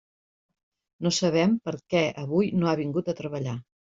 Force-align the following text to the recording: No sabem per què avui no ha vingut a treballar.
No 1.07 1.11
sabem 1.17 1.53
per 1.69 1.73
què 1.95 2.01
avui 2.23 2.49
no 2.63 2.71
ha 2.71 2.75
vingut 2.83 3.13
a 3.13 3.17
treballar. 3.23 3.57